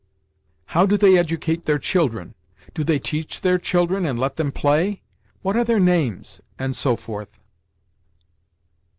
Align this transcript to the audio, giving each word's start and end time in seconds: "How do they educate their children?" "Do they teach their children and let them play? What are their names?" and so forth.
"How 0.73 0.87
do 0.87 0.97
they 0.97 1.15
educate 1.15 1.65
their 1.65 1.77
children?" 1.77 2.33
"Do 2.73 2.83
they 2.83 2.97
teach 2.97 3.41
their 3.41 3.59
children 3.59 4.03
and 4.03 4.17
let 4.17 4.35
them 4.35 4.51
play? 4.51 5.03
What 5.43 5.55
are 5.55 5.63
their 5.63 5.79
names?" 5.79 6.41
and 6.57 6.75
so 6.75 6.95
forth. 6.95 7.39